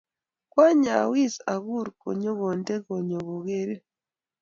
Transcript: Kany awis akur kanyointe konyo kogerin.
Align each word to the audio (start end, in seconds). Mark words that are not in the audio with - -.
Kany 0.53 0.85
awis 0.99 1.35
akur 1.53 1.87
kanyointe 2.01 2.73
konyo 2.85 3.19
kogerin. 3.27 3.81